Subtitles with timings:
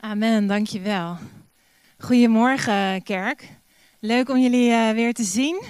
[0.00, 1.16] Amen, dankjewel.
[1.98, 3.48] Goedemorgen, kerk.
[4.00, 5.62] Leuk om jullie uh, weer te zien.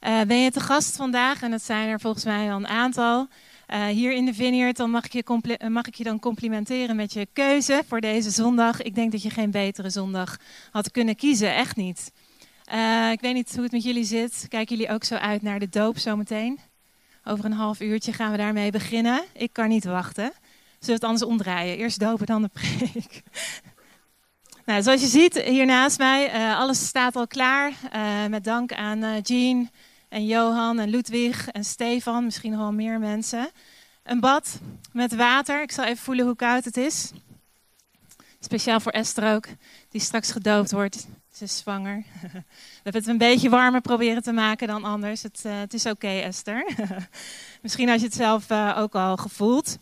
[0.00, 1.42] Uh, ben je te gast vandaag?
[1.42, 3.28] En dat zijn er volgens mij al een aantal.
[3.68, 7.12] Uh, hier in de Vineyard, dan mag ik, je mag ik je dan complimenteren met
[7.12, 8.82] je keuze voor deze zondag.
[8.82, 10.36] Ik denk dat je geen betere zondag
[10.70, 12.12] had kunnen kiezen, echt niet.
[13.12, 14.46] ik weet niet hoe het met jullie zit.
[14.48, 16.58] Kijken jullie ook zo uit naar de doop zometeen?
[17.24, 19.24] Over een half uurtje gaan we daarmee beginnen.
[19.32, 20.32] Ik kan niet wachten.
[20.82, 21.76] Zullen we het anders omdraaien?
[21.76, 23.22] Eerst dopen, dan de preek.
[24.66, 27.72] nou, zoals je ziet hier naast mij, uh, alles staat al klaar.
[27.94, 29.70] Uh, met dank aan uh, Jean
[30.08, 33.50] en Johan en Ludwig en Stefan, misschien nog wel meer mensen.
[34.02, 34.60] Een bad
[34.92, 35.62] met water.
[35.62, 37.10] Ik zal even voelen hoe koud het is.
[38.40, 39.46] Speciaal voor Esther ook,
[39.88, 41.06] die straks gedoopt wordt.
[41.32, 41.96] Ze is zwanger.
[42.22, 42.44] We
[42.82, 45.22] hebben het een beetje warmer proberen te maken dan anders.
[45.22, 46.66] Het, het is oké, Esther.
[47.62, 49.78] misschien had je het zelf ook al gevoeld.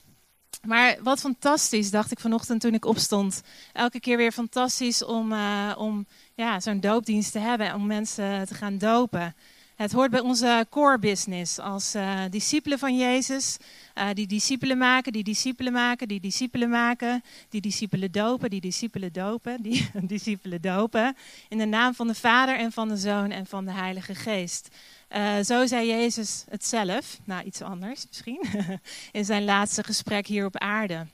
[0.66, 3.42] Maar wat fantastisch, dacht ik vanochtend toen ik opstond.
[3.72, 8.54] Elke keer weer fantastisch om, uh, om ja, zo'n doopdienst te hebben, om mensen te
[8.54, 9.34] gaan dopen.
[9.80, 13.56] Het hoort bij onze core business als uh, discipelen van Jezus.
[13.94, 17.22] Uh, die discipelen maken, die discipelen maken, die discipelen maken.
[17.48, 21.16] Die discipelen dopen, die discipelen dopen, die discipelen dopen.
[21.48, 24.68] In de naam van de Vader en van de Zoon en van de Heilige Geest.
[25.16, 28.44] Uh, zo zei Jezus het zelf, nou iets anders misschien,
[29.12, 31.06] in zijn laatste gesprek hier op aarde.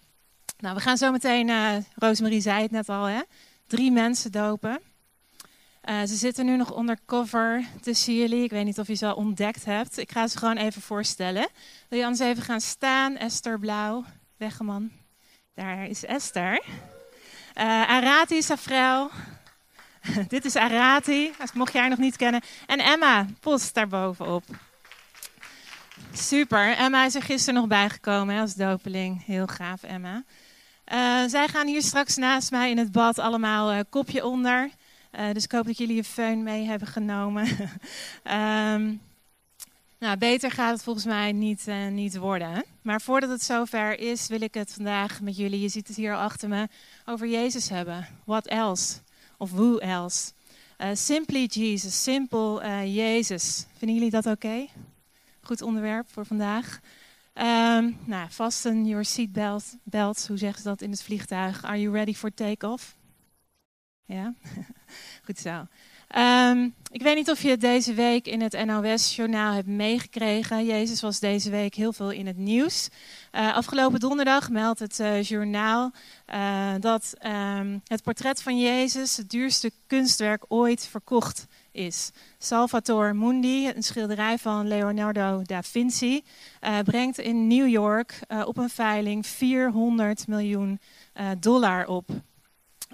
[0.59, 3.21] Nou, we gaan zo meteen, uh, Rosemarie zei het net al, hè,
[3.67, 4.81] drie mensen dopen.
[5.89, 8.45] Uh, ze zitten nu nog undercover tussen jullie.
[8.45, 9.99] Ik weet niet of je ze al ontdekt hebt.
[9.99, 11.49] Ik ga ze gewoon even voorstellen.
[11.89, 13.17] Wil je anders even gaan staan?
[13.17, 14.05] Esther Blauw,
[14.37, 14.91] Weggeman.
[15.55, 16.63] Daar is Esther.
[17.55, 19.11] Arati Safrel,
[20.29, 22.41] Dit is Arati, mocht je haar nog niet kennen.
[22.67, 24.45] En Emma, post daarbovenop.
[26.13, 29.25] Super, Emma is er gisteren nog bijgekomen als dopeling.
[29.25, 30.25] Heel gaaf, Emma.
[30.93, 34.71] Uh, zij gaan hier straks naast mij in het bad allemaal uh, kopje onder.
[35.13, 37.47] Uh, dus ik hoop dat jullie je föhn mee hebben genomen.
[38.25, 39.01] um,
[39.99, 42.65] nou, beter gaat het volgens mij niet, niet worden.
[42.83, 46.17] Maar voordat het zover is, wil ik het vandaag met jullie, je ziet het hier
[46.17, 46.69] achter me,
[47.05, 48.07] over Jezus hebben.
[48.25, 48.99] What else?
[49.39, 50.33] Of who else.
[50.79, 53.67] Uh, simply Jesus, simpel uh, Jezus.
[53.77, 54.67] Vinden jullie dat oké?
[55.41, 56.81] Goed onderwerp voor vandaag.
[57.35, 61.65] Um, nou, fasten your seatbelt, belts, hoe zeggen ze dat in het vliegtuig?
[61.65, 62.97] Are you ready for take-off?
[64.05, 64.35] Ja,
[65.27, 65.67] goed zo.
[66.15, 70.65] Um, ik weet niet of je het deze week in het NOS-journaal hebt meegekregen.
[70.65, 72.89] Jezus was deze week heel veel in het nieuws.
[73.33, 75.93] Uh, afgelopen donderdag meldt het uh, journaal
[76.35, 82.11] uh, dat um, het portret van Jezus het duurste kunstwerk ooit verkocht is.
[82.39, 86.25] Salvator Mundi, een schilderij van Leonardo da Vinci,
[86.85, 90.81] brengt in New York op een veiling 400 miljoen
[91.41, 92.09] dollar op.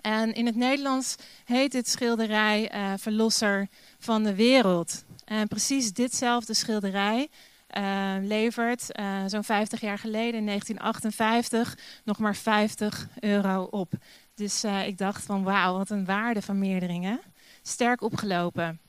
[0.02, 3.68] En in het Nederlands heet dit schilderij uh, Verlosser
[3.98, 5.04] van de Wereld.
[5.24, 7.28] En precies ditzelfde schilderij
[7.76, 13.92] uh, levert uh, zo'n 50 jaar geleden, in 1958, nog maar 50 euro op.
[14.34, 17.16] Dus ik dacht van wauw, wat een waardevermeerdering hè?
[17.62, 18.80] Sterk opgelopen.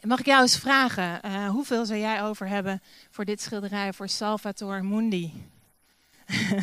[0.00, 4.84] Mag ik jou eens vragen, hoeveel zou jij over hebben voor dit schilderij voor Salvator
[4.84, 5.32] Mundi?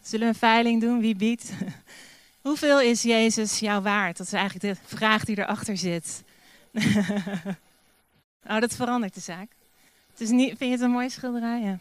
[0.00, 1.00] Zullen we een veiling doen?
[1.00, 1.52] Wie biedt?
[2.46, 4.16] Hoeveel is Jezus jou waard?
[4.16, 6.24] Dat is eigenlijk de vraag die erachter zit.
[8.50, 9.52] oh, dat verandert de zaak.
[10.10, 11.78] Het is niet, vind je het een mooie schilderij?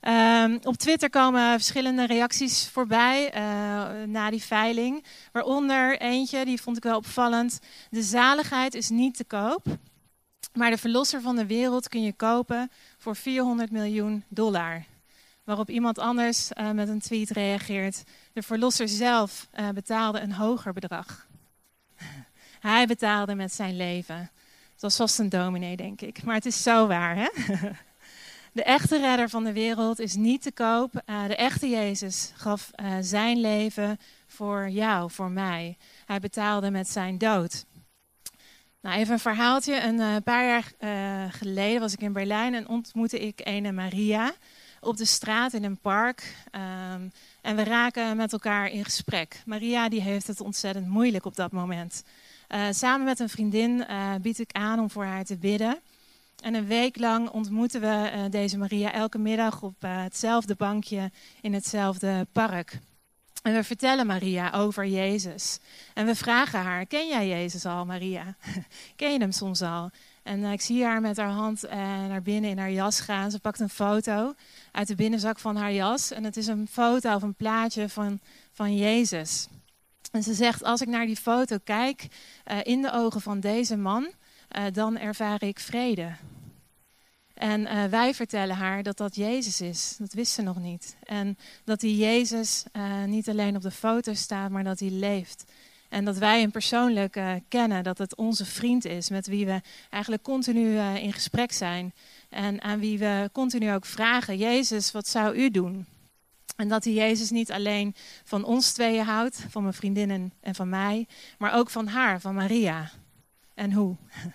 [0.00, 0.44] Ja.
[0.44, 3.40] Um, op Twitter komen verschillende reacties voorbij uh,
[4.06, 5.04] na die veiling.
[5.32, 7.60] Waaronder eentje, die vond ik wel opvallend.
[7.90, 9.66] De zaligheid is niet te koop.
[10.52, 14.84] Maar de verlosser van de wereld kun je kopen voor 400 miljoen dollar.
[15.44, 18.04] Waarop iemand anders uh, met een tweet reageert.
[18.32, 21.26] De verlosser zelf uh, betaalde een hoger bedrag.
[22.60, 24.30] Hij betaalde met zijn leven.
[24.72, 26.22] Het was vast een dominee, denk ik.
[26.22, 27.28] Maar het is zo waar, hè?
[28.52, 31.02] De echte redder van de wereld is niet te koop.
[31.06, 35.76] Uh, de echte Jezus gaf uh, zijn leven voor jou, voor mij.
[36.06, 37.64] Hij betaalde met zijn dood.
[38.80, 39.80] Nou, even een verhaaltje.
[39.80, 40.72] Een paar jaar
[41.32, 44.32] geleden was ik in Berlijn en ontmoette ik een Maria
[44.80, 46.36] op de straat in een park.
[46.92, 47.12] Um,
[47.42, 49.42] en we raken met elkaar in gesprek.
[49.46, 52.04] Maria die heeft het ontzettend moeilijk op dat moment.
[52.48, 55.78] Uh, samen met een vriendin uh, bied ik aan om voor haar te bidden.
[56.42, 61.10] En een week lang ontmoeten we uh, deze Maria elke middag op hetzelfde bankje
[61.40, 62.78] in hetzelfde park.
[63.42, 65.58] En we vertellen Maria over Jezus.
[65.94, 68.36] En we vragen haar: Ken jij Jezus al, Maria?
[68.96, 69.90] Ken je hem soms al?
[70.22, 71.62] En ik zie haar met haar hand
[72.08, 73.30] naar binnen in haar jas gaan.
[73.30, 74.34] Ze pakt een foto
[74.72, 76.10] uit de binnenzak van haar jas.
[76.10, 78.20] En het is een foto of een plaatje van,
[78.52, 79.48] van Jezus.
[80.10, 82.06] En ze zegt, als ik naar die foto kijk,
[82.50, 84.12] uh, in de ogen van deze man,
[84.72, 86.12] dan ervaar ik vrede.
[87.34, 89.94] En wij vertellen haar dat dat Jezus is.
[89.98, 90.96] Dat wist ze nog niet.
[91.02, 92.64] En dat die Jezus
[93.06, 95.44] niet alleen op de foto staat, maar dat hij leeft.
[95.92, 99.60] En dat wij hem persoonlijk kennen, dat het onze vriend is, met wie we
[99.90, 101.94] eigenlijk continu in gesprek zijn.
[102.28, 105.86] En aan wie we continu ook vragen, Jezus, wat zou u doen?
[106.56, 107.94] En dat hij Jezus niet alleen
[108.24, 111.06] van ons tweeën houdt, van mijn vriendinnen en van mij,
[111.38, 112.90] maar ook van haar, van Maria.
[113.54, 113.96] En hoe?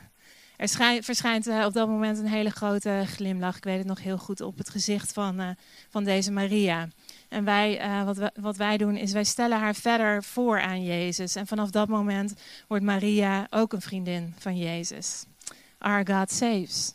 [0.58, 4.02] Er schijnt, verschijnt uh, op dat moment een hele grote glimlach, ik weet het nog
[4.02, 5.56] heel goed, op het gezicht van,
[5.90, 6.88] van deze Maria.
[7.30, 11.36] En wij, uh, wat, wat wij doen is wij stellen haar verder voor aan Jezus.
[11.36, 12.34] En vanaf dat moment
[12.68, 15.26] wordt Maria ook een vriendin van Jezus.
[15.78, 16.94] Our God saves.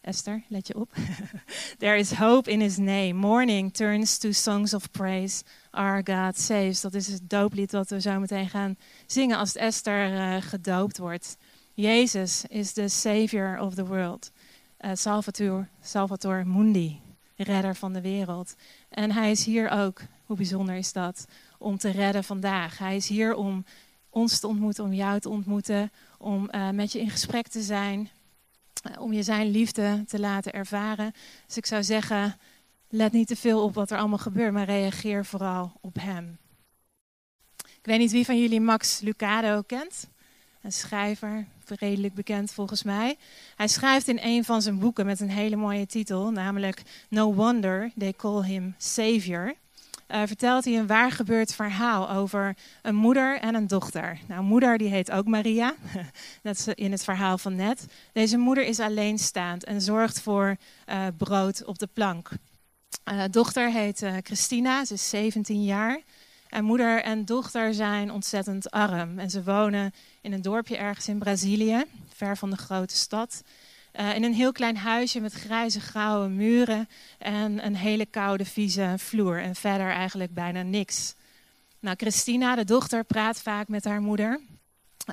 [0.00, 0.92] Esther, let je op.
[1.78, 3.12] There is hope in his name.
[3.12, 5.44] Morning turns to songs of praise.
[5.70, 6.80] Our God saves.
[6.80, 11.36] Dat is het dooplied dat we zo meteen gaan zingen als Esther uh, gedoopt wordt.
[11.74, 14.30] Jezus is de Savior of the world.
[14.80, 17.00] Uh, Salvator, Salvator Mundi,
[17.36, 18.54] redder van de wereld.
[18.90, 21.26] En hij is hier ook, hoe bijzonder is dat,
[21.58, 22.78] om te redden vandaag.
[22.78, 23.64] Hij is hier om
[24.10, 28.10] ons te ontmoeten, om jou te ontmoeten, om uh, met je in gesprek te zijn,
[28.82, 31.12] eh, om je zijn liefde te laten ervaren.
[31.46, 32.36] Dus ik zou zeggen,
[32.88, 36.38] let niet te veel op wat er allemaal gebeurt, maar reageer vooral op hem.
[37.56, 40.08] Ik weet niet wie van jullie Max Lucado kent.
[40.62, 43.16] Een schrijver, redelijk bekend volgens mij.
[43.56, 47.90] Hij schrijft in een van zijn boeken met een hele mooie titel, namelijk No Wonder
[47.98, 49.54] They Call Him Savior
[50.14, 54.18] uh, vertelt hij een waar gebeurd verhaal over een moeder en een dochter.
[54.28, 55.74] Nou, moeder die heet ook Maria,
[56.42, 57.86] dat is in het verhaal van net.
[58.12, 60.56] Deze moeder is alleenstaand en zorgt voor
[60.88, 62.30] uh, brood op de plank.
[63.12, 66.00] Uh, dochter heet Christina, ze is 17 jaar.
[66.48, 69.18] En moeder en dochter zijn ontzettend arm.
[69.18, 71.84] En ze wonen in een dorpje ergens in Brazilië,
[72.14, 73.42] ver van de grote stad.
[74.00, 76.88] Uh, in een heel klein huisje met grijze grauwe muren
[77.18, 79.42] en een hele koude vieze vloer.
[79.42, 81.14] En verder eigenlijk bijna niks.
[81.80, 84.40] Nou, Christina, de dochter, praat vaak met haar moeder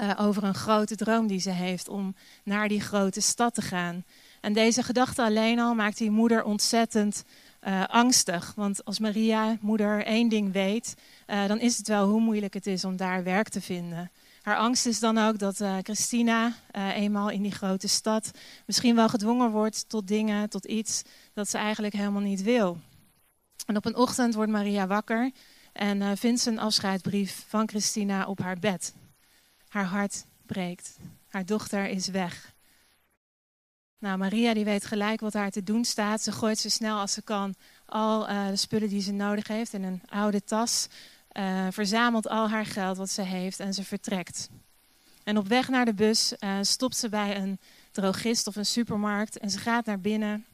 [0.01, 4.06] uh, over een grote droom die ze heeft om naar die grote stad te gaan.
[4.42, 7.24] En deze gedachte alleen al maakt die moeder ontzettend
[7.62, 8.54] uh, angstig.
[8.56, 10.94] Want als Maria, moeder, één ding weet,
[11.25, 14.12] dan is het wel hoe moeilijk het is om daar werk te vinden.
[14.42, 18.31] Haar angst is dan ook dat uh, Christina eenmaal in die grote stad
[18.65, 21.01] misschien wel gedwongen wordt tot dingen, tot iets
[21.33, 22.77] dat ze eigenlijk helemaal niet wil.
[23.65, 25.31] En op een ochtend wordt Maria wakker
[25.74, 28.94] en vindt ze een afscheidsbrief van Christina op haar bed.
[29.68, 30.98] Haar hart breekt.
[31.27, 32.56] Haar dochter is weg.
[34.00, 36.22] Nou, Maria die weet gelijk wat haar te doen staat.
[36.22, 37.56] Ze gooit zo snel als ze kan
[37.86, 40.88] al de spullen die ze nodig heeft in een oude tas
[41.38, 44.50] uh, verzamelt al haar geld wat ze heeft en ze vertrekt.
[45.24, 47.60] En op weg naar de bus uh, stopt ze bij een
[47.92, 50.46] drogist of een supermarkt en ze gaat naar binnen.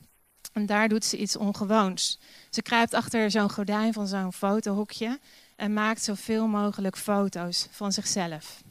[0.54, 2.20] En daar doet ze iets ongewoons.
[2.50, 5.20] Ze kruipt achter zo'n gordijn van zo'n fotohokje
[5.56, 8.62] en maakt zoveel mogelijk foto's van zichzelf.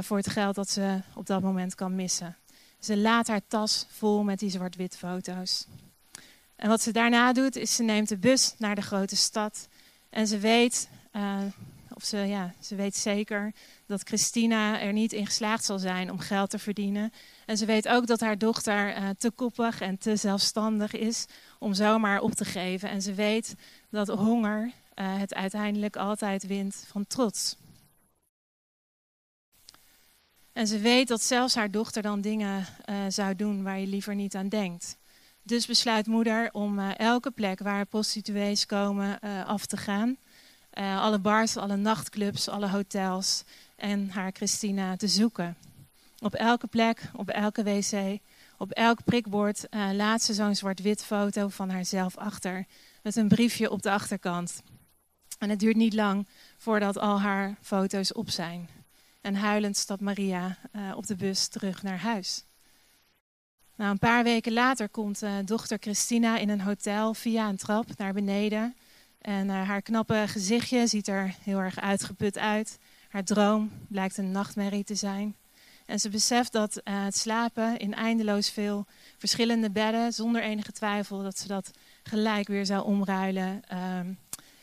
[0.00, 2.36] Voor het geld dat ze op dat moment kan missen.
[2.84, 5.66] Ze laat haar tas vol met die zwart-wit foto's.
[6.56, 9.68] En wat ze daarna doet, is ze neemt de bus naar de grote stad.
[10.10, 11.38] En ze weet, uh,
[11.94, 13.52] of ze, ja, ze weet zeker
[13.86, 17.12] dat Christina er niet in geslaagd zal zijn om geld te verdienen.
[17.46, 21.26] En ze weet ook dat haar dochter uh, te koppig en te zelfstandig is
[21.58, 22.88] om zomaar op te geven.
[22.88, 23.54] En ze weet
[23.90, 27.56] dat honger uh, het uiteindelijk altijd wint van trots.
[30.54, 32.66] En ze weet dat zelfs haar dochter dan dingen
[33.08, 34.96] zou doen waar je liever niet aan denkt.
[35.42, 40.16] Dus besluit moeder om elke plek waar prostituees komen af te gaan.
[40.74, 43.44] Alle bars, alle nachtclubs, alle hotels
[43.76, 45.56] en haar Christina te zoeken.
[46.18, 48.18] Op elke plek, op elke wc,
[48.58, 52.66] op elk prikbord laat ze zo'n zwart-wit foto van haarzelf achter.
[53.02, 54.62] Met een briefje op de achterkant.
[55.38, 58.68] En het duurt niet lang voordat al haar foto's op zijn.
[59.24, 62.44] En huilend stapt Maria uh, op de bus terug naar huis.
[63.76, 68.12] Nou, een paar weken later komt dochter Christina in een hotel via een trap naar
[68.12, 68.74] beneden
[69.20, 72.78] en uh, haar knappe gezichtje ziet er heel erg uitgeput uit.
[73.08, 75.36] Haar droom blijkt een nachtmerrie te zijn.
[75.86, 78.86] En ze beseft dat het slapen in eindeloos veel
[79.18, 81.70] verschillende bedden, zonder enige twijfel, dat ze dat
[82.02, 84.00] gelijk weer zou omruilen uh,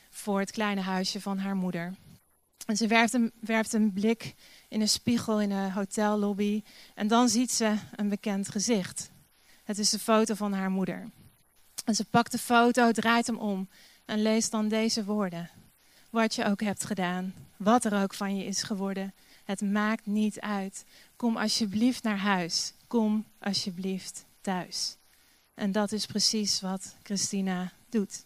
[0.09, 1.93] voor het kleine huisje van haar moeder.
[2.71, 3.31] En ze werpt een,
[3.71, 4.35] een blik
[4.67, 6.63] in een spiegel in een hotellobby
[6.95, 9.11] en dan ziet ze een bekend gezicht.
[9.63, 11.09] Het is de foto van haar moeder.
[11.85, 13.69] En ze pakt de foto, draait hem om
[14.05, 15.49] en lees dan deze woorden.
[16.09, 19.13] wat je ook hebt gedaan, wat er ook van je is geworden.
[19.43, 20.85] Het maakt niet uit.
[21.15, 22.73] Kom alsjeblieft naar huis.
[22.87, 24.97] Kom alsjeblieft thuis.
[25.53, 28.25] En dat is precies wat Christina doet.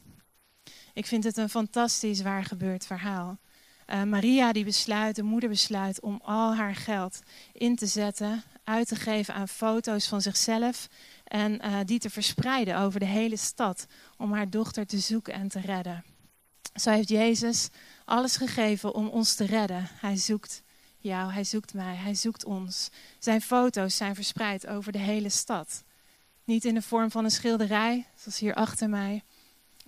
[0.94, 3.38] Ik vind het een fantastisch waar gebeurd verhaal.
[3.88, 7.20] Uh, Maria die besluit, de moeder besluit om al haar geld
[7.54, 10.88] in te zetten, uit te geven aan foto's van zichzelf
[11.24, 13.86] en uh, die te verspreiden over de hele stad
[14.18, 16.04] om haar dochter te zoeken en te redden.
[16.76, 17.70] Zo heeft Jezus
[18.06, 19.90] alles gegeven om ons te redden.
[20.00, 20.62] Hij zoekt
[20.98, 22.90] jou, hij zoekt mij, hij zoekt ons.
[23.20, 25.84] Zijn foto's zijn verspreid over de hele stad.
[26.44, 29.24] Niet in de vorm van een schilderij, zoals hier achter mij,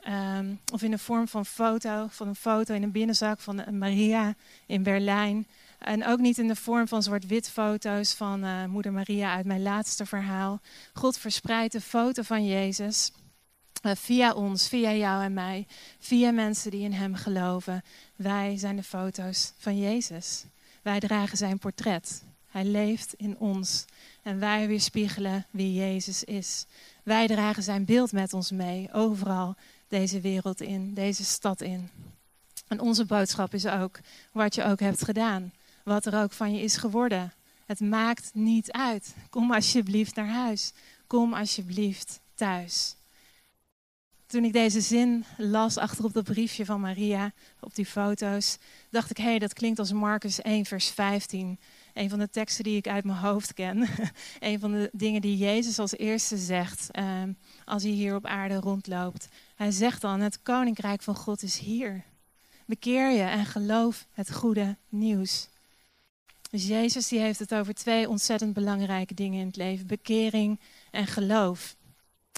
[0.05, 3.77] Um, of in de vorm van foto, van een foto in een binnenzak van een
[3.77, 4.35] Maria
[4.65, 5.47] in Berlijn.
[5.77, 9.61] En ook niet in de vorm van zwart-wit foto's van uh, moeder Maria uit mijn
[9.61, 10.61] laatste verhaal.
[10.93, 13.11] God verspreidt de foto van Jezus
[13.83, 15.67] uh, via ons, via jou en mij,
[15.99, 17.83] via mensen die in Hem geloven.
[18.15, 20.45] Wij zijn de foto's van Jezus.
[20.81, 22.23] Wij dragen zijn portret.
[22.47, 23.85] Hij leeft in ons
[24.23, 26.65] en wij weerspiegelen wie Jezus is.
[27.03, 29.55] Wij dragen zijn beeld met ons mee, overal
[29.87, 31.89] deze wereld in, deze stad in.
[32.67, 33.99] En onze boodschap is ook
[34.31, 35.53] wat je ook hebt gedaan,
[35.83, 37.33] wat er ook van je is geworden.
[37.65, 39.15] Het maakt niet uit.
[39.29, 40.71] Kom alsjeblieft naar huis.
[41.07, 42.95] Kom alsjeblieft thuis.
[44.25, 48.57] Toen ik deze zin las achterop dat briefje van Maria, op die foto's,
[48.89, 51.59] dacht ik, hé, hey, dat klinkt als Marcus 1, vers 15.
[51.97, 53.87] Een van de teksten die ik uit mijn hoofd ken.
[54.39, 57.31] een van de dingen die Jezus als eerste zegt ehm,
[57.65, 59.27] als hij hier op aarde rondloopt.
[59.55, 62.03] Hij zegt dan, het koninkrijk van God is hier.
[62.65, 65.47] Bekeer je en geloof het goede nieuws.
[66.49, 69.87] Dus Jezus die heeft het over twee ontzettend belangrijke dingen in het leven.
[69.87, 70.59] Bekering
[70.91, 71.75] en geloof.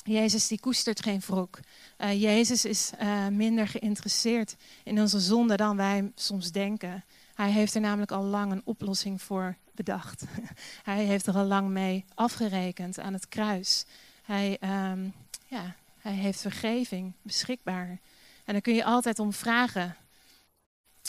[0.03, 1.59] Jezus die koestert geen wrok.
[1.97, 7.03] Uh, Jezus is uh, minder geïnteresseerd in onze zonde dan wij soms denken.
[7.39, 10.23] Hij heeft er namelijk al lang een oplossing voor bedacht.
[10.83, 13.85] Hij heeft er al lang mee afgerekend aan het kruis.
[14.23, 14.57] Hij,
[14.91, 15.13] um,
[15.47, 17.99] ja, hij heeft vergeving beschikbaar.
[18.45, 19.95] En daar kun je altijd om vragen.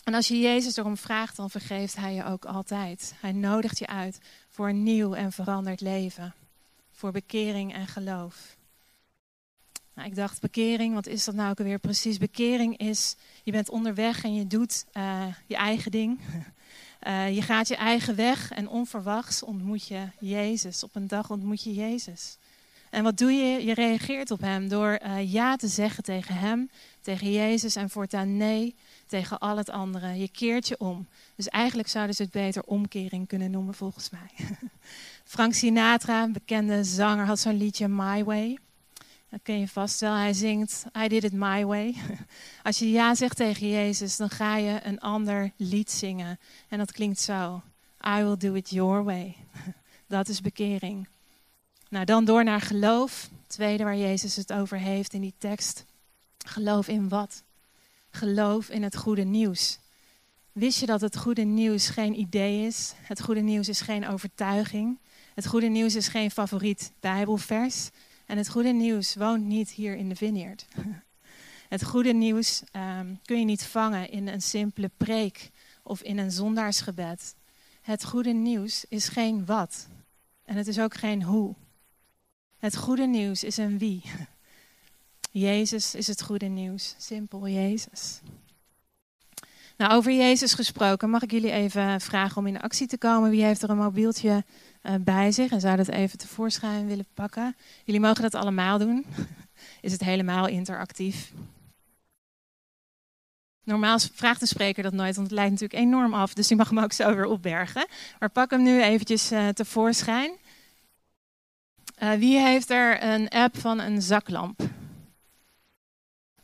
[0.05, 3.15] En als je Jezus erom vraagt, dan vergeeft Hij je ook altijd.
[3.21, 4.19] Hij nodigt je uit
[4.49, 6.35] voor een nieuw en veranderd leven.
[6.91, 8.57] Voor bekering en geloof.
[10.01, 12.19] Nou, ik dacht, bekering, wat is dat nou ook alweer precies?
[12.19, 13.17] Bekering is,
[13.51, 16.21] je bent onderweg en je doet uh, je eigen ding.
[17.07, 20.85] Uh, je gaat je eigen weg en onverwachts ontmoet je Jezus.
[20.85, 22.39] Op een dag ontmoet je Jezus.
[22.91, 23.65] En wat doe je?
[23.65, 28.37] Je reageert op hem door uh, ja te zeggen tegen hem, tegen Jezus en voortaan
[28.37, 28.75] nee
[29.07, 30.19] tegen al het andere.
[30.19, 31.09] Je keert je om.
[31.37, 34.31] Dus eigenlijk zouden ze het beter omkering kunnen noemen volgens mij.
[35.35, 38.59] Frank Sinatra, bekende zanger, had zo'n liedje My Way.
[39.31, 40.15] Dat ken je vast wel.
[40.15, 41.95] Hij zingt I did it my way.
[42.63, 46.39] Als je ja zegt tegen Jezus, dan ga je een ander lied zingen.
[46.69, 47.63] En dat klinkt zo.
[48.07, 49.37] I will do it your way.
[50.07, 51.09] Dat is bekering.
[51.89, 53.29] Nou, dan door naar geloof.
[53.47, 55.85] tweede waar Jezus het over heeft in die tekst.
[56.47, 57.43] Geloof in wat?
[58.11, 59.79] Geloof in het goede nieuws.
[60.53, 62.93] Wist je dat het goede nieuws geen idee is?
[63.03, 64.99] Het goede nieuws is geen overtuiging.
[65.35, 67.91] Het goede nieuws is geen favoriet Bijbelvers.
[68.31, 70.67] En het goede nieuws woont niet hier in de vineyard.
[71.69, 75.51] Het goede nieuws um, kun je niet vangen in een simpele preek
[75.83, 77.35] of in een zondaarsgebed.
[77.83, 79.89] Het goede nieuws is geen wat.
[80.45, 81.55] En het is ook geen hoe.
[82.59, 84.03] Het goede nieuws is een wie.
[85.49, 86.95] Jezus is het goede nieuws.
[86.99, 88.21] Simpel Jezus.
[89.77, 93.31] Nou, over Jezus gesproken, mag ik jullie even vragen om in actie te komen.
[93.31, 94.45] Wie heeft er een mobieltje
[94.83, 97.57] uh, bij zich en zou dat even tevoorschijn willen pakken?
[97.85, 99.07] Jullie mogen dat allemaal doen.
[99.81, 101.33] Is het helemaal interactief?
[103.65, 106.35] Normaal vraagt de spreker dat nooit, want het lijkt natuurlijk enorm af.
[106.35, 107.87] Dus je mag hem ook zo weer opbergen.
[108.19, 110.31] Maar pak hem nu eventjes uh, tevoorschijn.
[112.03, 114.61] Uh, wie heeft er een app van een zaklamp?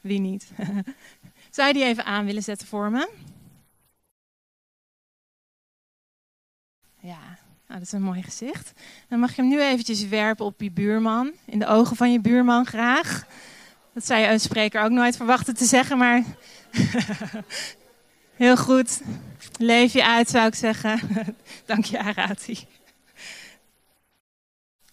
[0.00, 0.50] Wie niet?
[1.50, 3.10] Zou je die even aan willen zetten voor me?
[7.00, 8.72] Ja, nou, dat is een mooi gezicht.
[9.08, 11.32] Dan mag je hem nu eventjes werpen op je buurman.
[11.44, 13.26] In de ogen van je buurman graag.
[13.94, 16.22] Dat zou je een spreker ook nooit verwachten te zeggen, maar
[18.36, 19.00] heel goed.
[19.58, 21.00] Leef je uit, zou ik zeggen.
[21.66, 22.66] Dank je, Arati.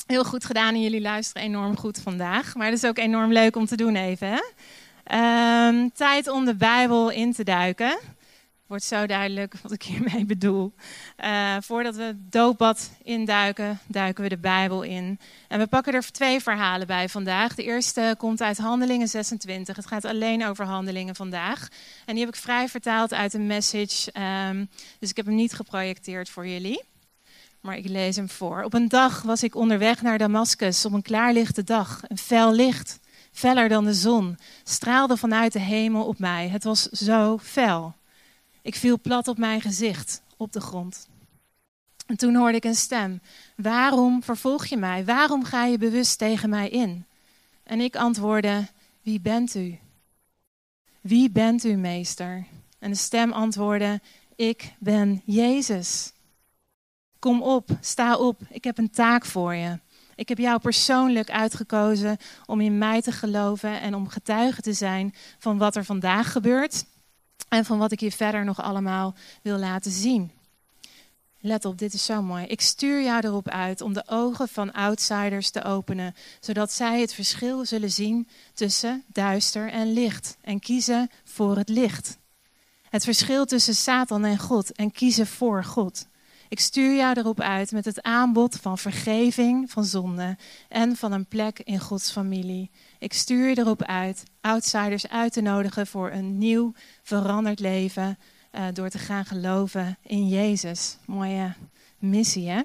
[0.05, 2.55] Heel goed gedaan en jullie luisteren enorm goed vandaag.
[2.55, 4.27] Maar het is ook enorm leuk om te doen even.
[4.27, 4.41] Hè?
[5.67, 7.99] Um, tijd om de Bijbel in te duiken.
[8.73, 10.73] Wordt zo duidelijk wat ik hiermee bedoel.
[11.23, 15.19] Uh, voordat we het doopbad induiken, duiken we de Bijbel in.
[15.47, 17.55] En we pakken er twee verhalen bij vandaag.
[17.55, 19.75] De eerste komt uit Handelingen 26.
[19.75, 21.67] Het gaat alleen over handelingen vandaag.
[22.05, 24.11] En die heb ik vrij vertaald uit een message.
[24.49, 26.83] Um, dus ik heb hem niet geprojecteerd voor jullie.
[27.61, 28.63] Maar ik lees hem voor.
[28.63, 32.01] Op een dag was ik onderweg naar Damascus op een klaarlichte dag.
[32.07, 32.99] Een fel licht,
[33.31, 36.47] feller dan de zon, straalde vanuit de hemel op mij.
[36.47, 37.95] Het was zo fel.
[38.63, 41.07] Ik viel plat op mijn gezicht, op de grond.
[42.05, 43.21] En toen hoorde ik een stem.
[43.55, 45.05] Waarom vervolg je mij?
[45.05, 47.05] Waarom ga je bewust tegen mij in?
[47.63, 48.67] En ik antwoordde,
[49.01, 49.79] wie bent u?
[51.01, 52.45] Wie bent u, meester?
[52.79, 54.01] En de stem antwoordde,
[54.35, 56.11] ik ben Jezus.
[57.19, 59.79] Kom op, sta op, ik heb een taak voor je.
[60.15, 65.13] Ik heb jou persoonlijk uitgekozen om in mij te geloven en om getuige te zijn
[65.37, 66.85] van wat er vandaag gebeurt
[67.49, 70.31] en van wat ik je verder nog allemaal wil laten zien.
[71.39, 72.45] Let op, dit is zo mooi.
[72.45, 77.13] Ik stuur jou erop uit om de ogen van outsiders te openen, zodat zij het
[77.13, 82.17] verschil zullen zien tussen duister en licht en kiezen voor het licht.
[82.89, 86.07] Het verschil tussen Satan en God en kiezen voor God.
[86.53, 90.37] Ik stuur jou erop uit met het aanbod van vergeving van zonde
[90.69, 92.71] en van een plek in Gods familie.
[92.99, 98.17] Ik stuur je erop uit outsiders uit te nodigen voor een nieuw, veranderd leven
[98.51, 100.97] uh, door te gaan geloven in Jezus.
[101.05, 101.53] Mooie
[101.97, 102.61] missie, hè?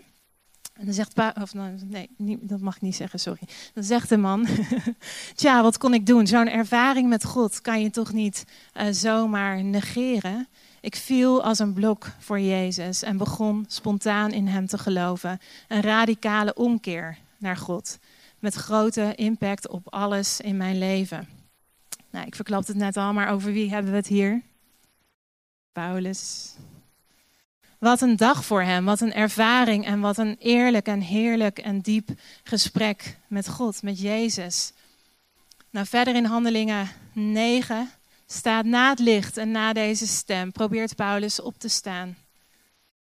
[0.72, 2.08] En dan zegt pa, of nee,
[2.40, 3.48] dat mag ik niet zeggen, sorry.
[3.74, 4.46] Dan zegt de man,
[5.34, 6.26] tja, wat kon ik doen?
[6.26, 10.48] Zo'n ervaring met God kan je toch niet uh, zomaar negeren?
[10.80, 15.40] Ik viel als een blok voor Jezus en begon spontaan in Hem te geloven.
[15.68, 17.98] Een radicale omkeer naar God,
[18.38, 21.28] met grote impact op alles in mijn leven.
[22.10, 24.42] Nou, ik verklapte het net al, maar over wie hebben we het hier?
[25.72, 26.54] Paulus.
[27.78, 31.80] Wat een dag voor hem, wat een ervaring en wat een eerlijk en heerlijk en
[31.80, 32.08] diep
[32.42, 34.72] gesprek met God, met Jezus.
[35.70, 37.90] Nou, verder in Handelingen 9
[38.30, 42.16] staat na het licht en na deze stem, probeert Paulus op te staan.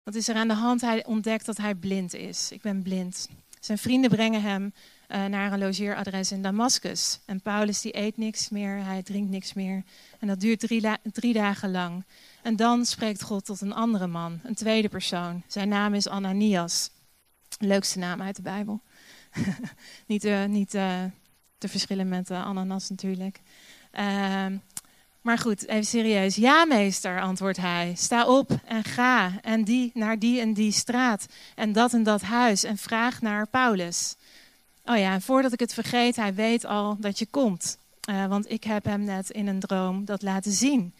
[0.03, 0.81] Wat is er aan de hand?
[0.81, 2.51] Hij ontdekt dat hij blind is.
[2.51, 3.29] Ik ben blind.
[3.59, 4.73] Zijn vrienden brengen hem
[5.09, 7.19] uh, naar een logeeradres in Damascus.
[7.25, 9.83] En Paulus die eet niks meer, hij drinkt niks meer.
[10.19, 12.05] En dat duurt drie, drie dagen lang.
[12.41, 15.43] En dan spreekt God tot een andere man, een tweede persoon.
[15.47, 16.89] Zijn naam is Ananias.
[17.59, 18.81] Leukste naam uit de Bijbel.
[20.07, 21.03] niet uh, niet uh,
[21.57, 23.39] te verschillen met ananas natuurlijk.
[25.25, 26.35] Maar goed, even serieus.
[26.35, 27.93] Ja, meester, antwoordt hij.
[27.97, 32.21] Sta op en ga en die naar die en die straat en dat en dat
[32.21, 34.15] huis en vraag naar Paulus.
[34.83, 37.77] Oh ja, en voordat ik het vergeet, hij weet al dat je komt.
[38.09, 40.93] Uh, want ik heb hem net in een droom dat laten zien.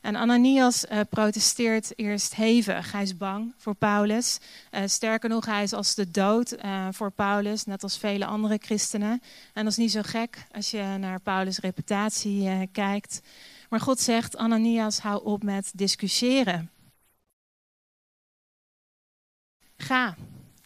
[0.00, 2.92] En Ananias uh, protesteert eerst hevig.
[2.92, 4.38] Hij is bang voor Paulus.
[4.70, 6.56] Uh, sterker nog, hij is als de dood
[6.90, 9.22] voor Paulus, net als vele andere christenen.
[9.52, 13.20] En dat is niet zo gek als je naar Paulus' reputatie kijkt.
[13.68, 16.70] Maar God zegt, Ananias, hou op met discussiëren.
[19.76, 20.16] Ga.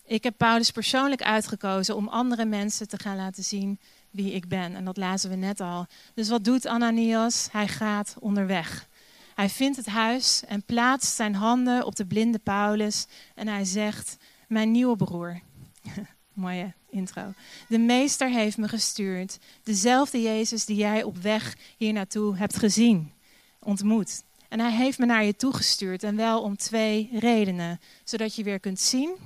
[0.04, 4.74] Ik heb Paulus persoonlijk uitgekozen om andere mensen te gaan laten zien wie ik ben.
[4.74, 5.86] En dat lazen we net al.
[6.14, 7.48] Dus wat doet Ananias?
[7.52, 8.88] Hij gaat onderweg.
[9.34, 13.06] Hij vindt het huis en plaatst zijn handen op de blinde Paulus.
[13.34, 14.16] En hij zegt:
[14.48, 15.40] Mijn nieuwe broer.
[16.33, 17.33] Mooie intro.
[17.68, 19.38] De meester heeft me gestuurd.
[19.62, 23.12] Dezelfde Jezus die jij op weg hier naartoe hebt gezien,
[23.59, 24.23] ontmoet.
[24.49, 26.03] En hij heeft me naar je toegestuurd.
[26.03, 27.81] En wel om twee redenen.
[28.05, 29.16] Zodat je weer kunt zien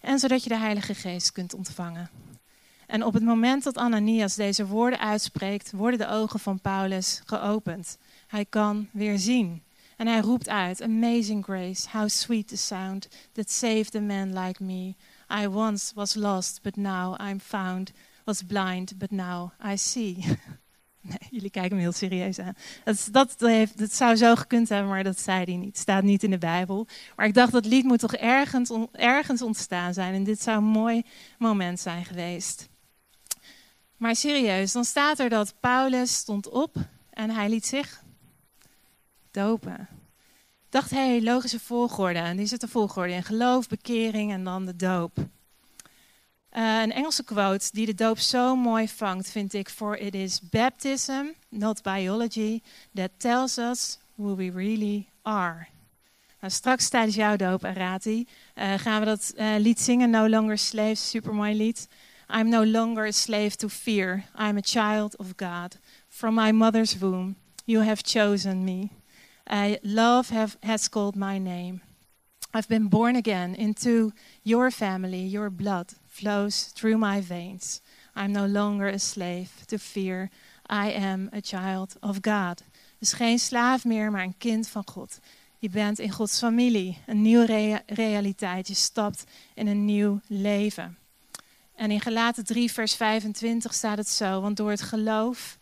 [0.00, 2.10] en zodat je de Heilige Geest kunt ontvangen.
[2.86, 7.98] En op het moment dat Ananias deze woorden uitspreekt, worden de ogen van Paulus geopend.
[8.26, 9.62] Hij kan weer zien.
[9.96, 14.62] En hij roept uit: Amazing grace, how sweet the sound that saved a man like
[14.64, 14.94] me.
[15.30, 17.92] I once was lost, but now I'm found.
[18.24, 20.24] Was blind, but now I see.
[21.02, 22.54] Nee, jullie kijken me heel serieus aan.
[22.84, 25.78] Dat, dat, heeft, zou zo gekund hebben, maar dat zei hij niet.
[25.78, 26.86] staat niet in de Bijbel.
[27.16, 30.14] Maar ik dacht, dat lied moet toch ergens, ergens ontstaan zijn.
[30.14, 31.02] En dit zou een mooi
[31.38, 32.68] moment zijn geweest.
[33.96, 36.76] Maar serieus, dan staat er dat Paulus stond op
[37.10, 38.02] en hij liet zich
[39.30, 39.88] dopen
[40.70, 42.18] dacht, hé, hey, logische volgorde.
[42.18, 45.18] En die zit de volgorde in geloof, bekering en dan de doop.
[46.56, 49.68] Uh, een Engelse quote die de doop zo mooi vangt, vind ik.
[49.68, 52.62] For it is baptism, not biology,
[52.94, 55.66] that tells us who we really are.
[56.40, 60.58] Nou, straks tijdens jouw doop, Arati, uh, gaan we dat uh, lied zingen, No Longer
[60.58, 61.88] Slaves, super mooi lied.
[62.28, 64.24] I'm no longer a slave to fear.
[64.38, 65.78] I'm a child of God.
[66.08, 68.99] From my mother's womb, you have chosen me.
[69.50, 71.80] Uh, love have, has called my name.
[72.54, 75.26] I've been born again into your family.
[75.26, 77.80] Your blood flows through my veins.
[78.14, 80.30] I'm no longer a slave to fear.
[80.68, 82.62] I am a child of God.
[82.98, 85.18] Dus geen slaaf meer, maar een kind van God.
[85.58, 88.68] Je bent in Gods familie, een nieuwe realiteit.
[88.68, 90.98] Je stapt in een nieuw leven.
[91.74, 95.58] En in Gelaten 3, vers 25 staat het zo: Want door het geloof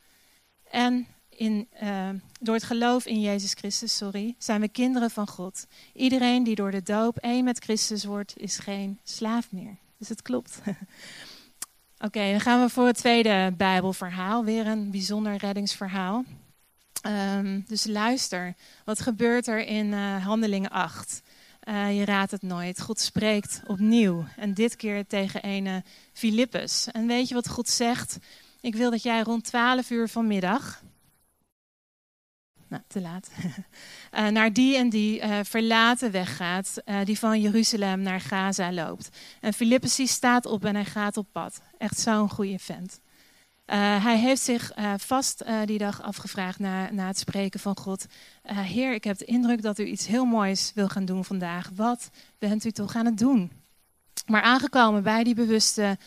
[0.71, 1.07] en
[1.39, 2.09] in, uh,
[2.41, 5.67] door het geloof in Jezus Christus, sorry, zijn we kinderen van God.
[5.93, 9.77] Iedereen die door de doop één met Christus wordt, is geen slaaf meer.
[9.99, 10.61] Dus het klopt.
[12.07, 14.45] Oké, dan gaan we voor het tweede Bijbelverhaal.
[14.45, 16.25] Weer een bijzonder reddingsverhaal.
[17.07, 21.23] Um, dus luister, wat gebeurt er in uh, Handelingen 8?
[21.69, 22.81] Uh, je raadt het nooit.
[22.81, 24.25] God spreekt opnieuw.
[24.37, 26.89] En dit keer tegen ene Filippus.
[26.93, 28.19] En weet je wat God zegt?
[28.61, 30.83] Ik wil dat jij rond 12 uur vanmiddag.
[32.69, 33.31] Nou, te laat.
[34.15, 36.75] uh, naar die en die uh, verlaten weggaat.
[36.85, 39.09] Uh, die van Jeruzalem naar Gaza loopt.
[39.41, 41.61] En Filippus die staat op en hij gaat op pad.
[41.79, 43.01] Echt zo'n goede vent.
[44.01, 48.07] Hij heeft zich vast die dag afgevraagd na, na het spreken van God.
[48.43, 51.71] Heer, ik heb de indruk dat u iets heel moois wil gaan doen vandaag.
[51.75, 53.51] Wat bent u toch aan het doen?
[54.29, 55.99] Maar aangekomen bij die bewuste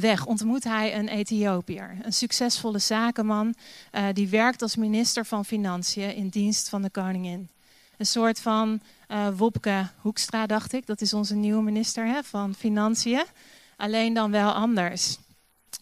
[0.00, 1.98] weg ontmoet hij een Ethiopiër.
[2.02, 3.54] Een succesvolle zakenman
[4.12, 7.48] die werkt als minister van Financiën in dienst van de koningin.
[7.96, 8.80] Een soort van
[9.36, 10.86] Wopke Hoekstra, dacht ik.
[10.86, 13.24] Dat is onze nieuwe minister hè, van Financiën.
[13.76, 15.18] Alleen dan wel anders.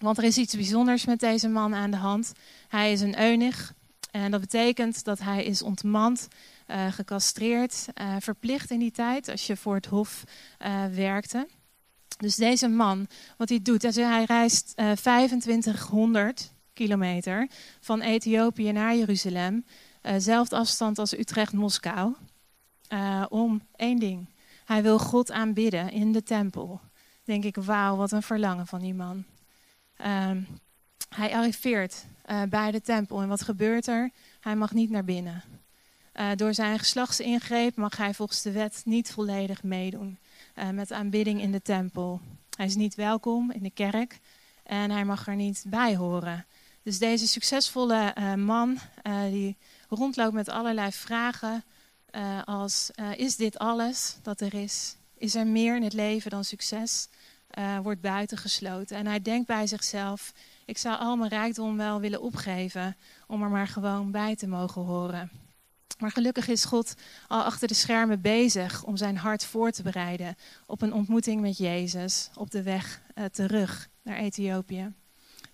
[0.01, 2.33] Want er is iets bijzonders met deze man aan de hand.
[2.69, 3.75] Hij is een eunig.
[4.11, 6.29] En dat betekent dat hij is ontmand,
[6.69, 7.87] uh, gecastreerd,
[8.19, 10.25] verplicht in die tijd als je voor het hof
[10.91, 11.47] werkte.
[12.17, 17.49] Dus deze man, wat hij doet, hij reist 2500 kilometer
[17.81, 19.65] van Ethiopië naar Jeruzalem.
[20.17, 22.15] zelfde afstand als Utrecht-Moskou.
[23.29, 24.29] om één ding.
[24.65, 26.81] Hij wil God aanbidden in de tempel.
[27.25, 29.25] Denk ik, wauw, wat een verlangen van die man.
[30.07, 30.47] Um,
[31.09, 33.21] hij arriveert uh, bij de tempel.
[33.21, 34.11] En wat gebeurt er?
[34.41, 35.43] Hij mag niet naar binnen.
[36.15, 40.19] Uh, door zijn geslachtsingreep mag hij volgens de wet niet volledig meedoen
[40.59, 42.21] uh, met aanbidding in de tempel.
[42.57, 44.19] Hij is niet welkom in de kerk
[44.63, 46.47] en hij mag er niet bij horen.
[46.83, 48.79] Dus deze succesvolle man
[49.31, 49.57] die
[49.89, 51.65] rondloopt met allerlei vragen
[52.45, 54.97] als is dit alles dat er is?
[55.19, 57.09] Is er meer in het leven dan succes?
[57.83, 58.97] wordt buitengesloten.
[58.97, 60.33] En hij denkt bij zichzelf:
[60.65, 64.83] ik zou al mijn rijkdom wel willen opgeven om er maar gewoon bij te mogen
[64.83, 65.31] horen.
[65.99, 66.95] Maar gelukkig is God
[67.27, 71.59] al achter de schermen bezig om zijn hart voor te bereiden op een ontmoeting met
[71.59, 74.93] Jezus op de weg uh, terug naar Ethiopië.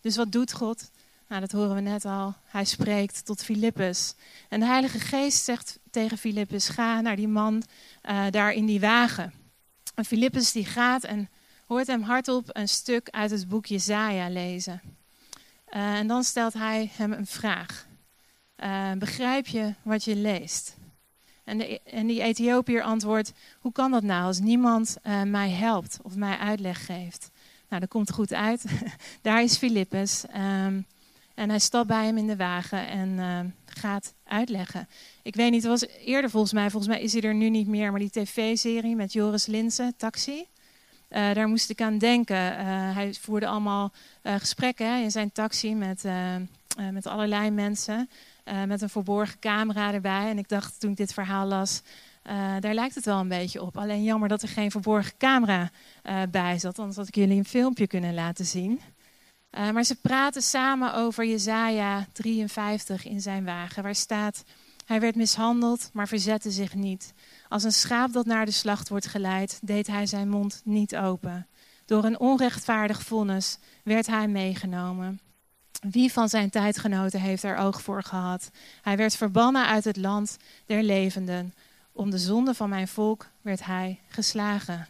[0.00, 0.90] Dus wat doet God?
[1.28, 2.34] Nou, dat horen we net al.
[2.44, 4.14] Hij spreekt tot Filippus.
[4.48, 7.62] En de Heilige Geest zegt tegen Filippus: ga naar die man
[8.02, 9.32] uh, daar in die wagen.
[9.94, 11.28] En Filippus die gaat en
[11.66, 14.80] hoort hem hardop een stuk uit het boek Jezaja lezen.
[15.68, 17.86] Uh, en dan stelt hij hem een vraag.
[18.62, 20.76] Uh, begrijp je wat je leest?
[21.44, 25.98] En, de, en die Ethiopiër antwoordt, hoe kan dat nou als niemand uh, mij helpt
[26.02, 27.30] of mij uitleg geeft?
[27.68, 28.64] Nou, dat komt goed uit.
[29.22, 30.24] Daar is Filippus.
[30.36, 30.86] Um,
[31.34, 34.88] en hij stapt bij hem in de wagen en gaat uitleggen.
[35.22, 37.66] Ik weet niet, het was eerder volgens mij, volgens mij is hij er nu niet
[37.66, 40.44] meer, maar die tv-serie met Joris Linsen, Taxi.
[41.10, 42.64] Uh, daar moest ik aan denken.
[42.94, 46.04] Hij voerde allemaal gesprekken hè, in zijn taxi met,
[46.92, 48.08] met allerlei mensen.
[48.66, 50.30] Met een verborgen camera erbij.
[50.30, 51.82] En ik dacht toen ik dit verhaal las,
[52.60, 53.76] daar lijkt het wel een beetje op.
[53.76, 55.70] Alleen jammer dat er geen verborgen camera
[56.30, 56.78] bij zat.
[56.78, 58.80] Anders had ik jullie een filmpje kunnen laten zien.
[59.50, 63.82] maar ze praten samen over Jezaja 53 in zijn wagen.
[63.82, 64.44] Waar staat,
[64.86, 67.12] hij werd mishandeld, maar verzette zich niet.
[67.48, 71.46] Als een schaap dat naar de slacht wordt geleid, deed hij zijn mond niet open.
[71.84, 75.20] Door een onrechtvaardig vonnis werd hij meegenomen.
[75.90, 78.50] Wie van zijn tijdgenoten heeft er oog voor gehad?
[78.82, 81.54] Hij werd verbannen uit het land der levenden.
[81.92, 84.86] Om de zonde van mijn volk werd hij geslagen.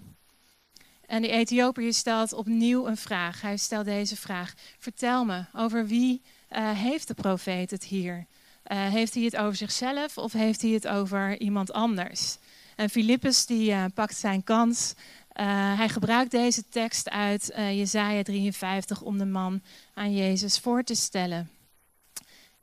[1.06, 3.40] En die Ethiopiër stelt opnieuw een vraag.
[3.40, 8.16] Hij stelt deze vraag: Vertel me, over wie uh, heeft de profeet het hier?
[8.16, 12.38] Uh, heeft hij het over zichzelf of heeft hij het over iemand anders?
[12.76, 14.94] En Filippus die uh, pakt zijn kans.
[15.36, 19.62] Uh, hij gebruikt deze tekst uit uh, Jesaja 53 om de man
[19.94, 21.50] aan Jezus voor te stellen.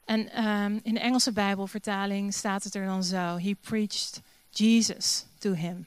[0.05, 5.53] En um, in de Engelse Bijbelvertaling staat het er dan zo: He preached Jesus to
[5.53, 5.85] him.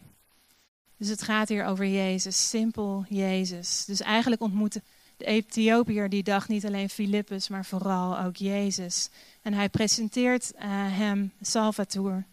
[0.97, 3.85] Dus het gaat hier over Jezus, simpel Jezus.
[3.85, 4.83] Dus eigenlijk ontmoette
[5.17, 9.09] de Ethiopiër die dag niet alleen Filippus, maar vooral ook Jezus.
[9.43, 12.25] En hij presenteert hem Salvator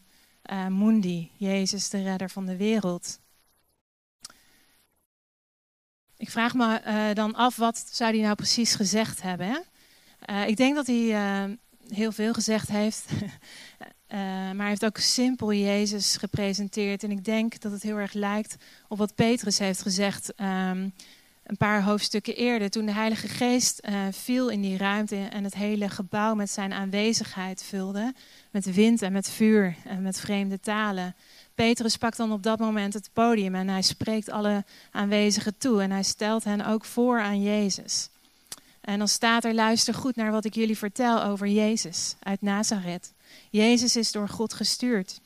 [0.51, 3.19] uh, Mundi, Jezus, de redder van de wereld.
[6.19, 9.47] Ik vraag me uh, dan af, wat zou hij nou precies gezegd hebben?
[9.47, 9.57] Hè?
[10.33, 11.57] Uh, ik denk dat hij
[11.89, 13.05] heel veel gezegd heeft,
[14.07, 17.03] maar hij heeft ook simpel Jezus gepresenteerd.
[17.03, 18.55] En ik denk dat het heel erg lijkt
[18.87, 20.93] op wat Petrus heeft gezegd um,
[21.43, 25.89] een paar hoofdstukken eerder, toen de Heilige Geest viel in die ruimte en het hele
[25.89, 28.13] gebouw met zijn aanwezigheid vulde,
[28.51, 31.15] met wind en met vuur en met vreemde talen.
[31.59, 35.91] Petrus pakt dan op dat moment het podium en hij spreekt alle aanwezigen toe en
[35.91, 38.09] hij stelt hen ook voor aan Jezus.
[38.81, 43.13] En dan staat er, luister goed naar wat ik jullie vertel over Jezus uit Nazareth.
[43.49, 45.21] Jezus is door God gestuurd.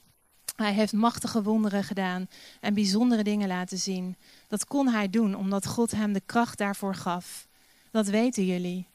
[0.56, 2.28] Hij heeft machtige wonderen gedaan
[2.60, 4.16] en bijzondere dingen laten zien.
[4.48, 7.48] Dat kon hij doen omdat God hem de kracht daarvoor gaf.
[7.92, 8.88] Dat weten jullie.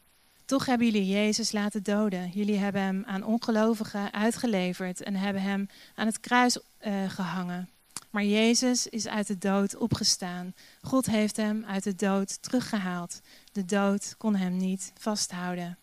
[0.48, 2.30] Toch hebben jullie Jezus laten doden.
[2.30, 7.68] Jullie hebben hem aan ongelovigen uitgeleverd en hebben hem aan het kruis uh, gehangen.
[8.11, 10.54] Maar Jezus is uit de dood opgestaan.
[10.82, 13.20] God heeft hem uit de dood teruggehaald.
[13.52, 15.78] De dood kon hem niet vasthouden.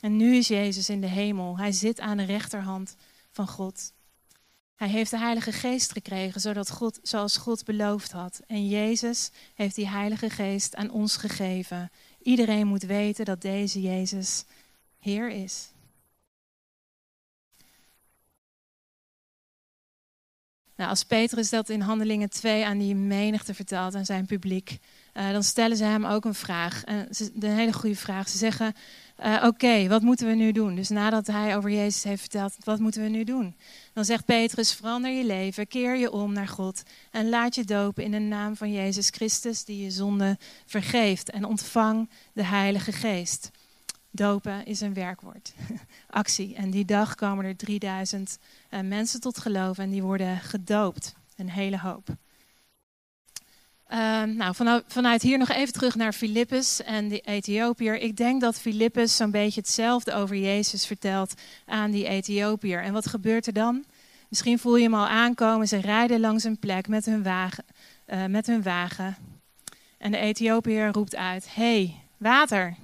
[0.00, 1.58] En nu is Jezus in de hemel.
[1.58, 2.96] Hij zit aan de rechterhand
[3.30, 3.92] van God.
[4.74, 8.40] Hij heeft de Heilige Geest gekregen, zodat God, zoals God beloofd had.
[8.46, 11.90] En Jezus heeft die Heilige Geest aan ons gegeven.
[12.22, 14.44] Iedereen moet weten dat deze Jezus
[14.98, 15.72] Heer is.
[20.76, 24.78] Nou, als Petrus dat in Handelingen 2 aan die menigte vertelt, aan zijn publiek,
[25.14, 26.84] uh, dan stellen ze hem ook een vraag.
[26.84, 27.08] En
[27.40, 28.28] een hele goede vraag.
[28.28, 28.74] Ze zeggen,
[29.24, 30.74] uh, oké, wat moeten we nu doen?
[30.74, 33.56] Dus nadat hij over Jezus heeft verteld, wat moeten we nu doen?
[33.92, 38.04] Dan zegt Petrus, verander je leven, keer je om naar God en laat je dopen
[38.04, 41.30] in de naam van Jezus Christus, die je zonde vergeeft.
[41.30, 43.50] En ontvang de Heilige Geest.
[44.10, 45.52] Dopen is een werkwoord,
[46.10, 46.54] actie.
[46.54, 48.38] En die dag komen er 3000
[48.70, 51.14] uh, mensen tot geloof en die worden gedoopt.
[51.36, 52.08] Een hele hoop.
[53.92, 57.98] Uh, nou, vanuit, vanuit, hier nog even terug naar Filippus en de Ethiopiër.
[57.98, 61.34] Ik denk dat Filippus zo'n beetje hetzelfde over Jezus vertelt
[61.66, 62.82] aan die Ethiopiër.
[62.82, 63.84] En wat gebeurt er dan?
[64.28, 65.68] Misschien voel je hem al aankomen.
[65.68, 67.64] Ze rijden langs een plek met hun wagen.
[68.06, 69.16] Uh, met hun wagen.
[69.98, 72.76] En de Ethiopiër roept uit: hey, water!